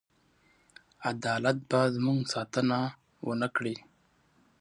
[1.09, 2.79] عدالت به زموږ ساتنه
[3.27, 3.75] ونه کړي.